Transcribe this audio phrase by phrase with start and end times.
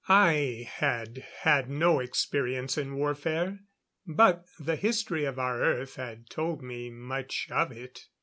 [0.09, 3.59] I had had no experience in warfare;
[4.07, 8.07] but the history of our Earth had told me much of it.